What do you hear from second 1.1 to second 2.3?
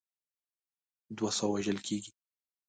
دوه سوه وژل کیږي.